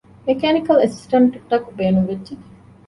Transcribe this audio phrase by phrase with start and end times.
[0.25, 2.33] މެކޭނިކަލް އެސިސްޓެންޓަކު ބޭނުންވެއްޖެ